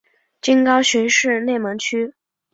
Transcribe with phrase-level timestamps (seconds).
[0.41, 2.15] 今高雄市内门区。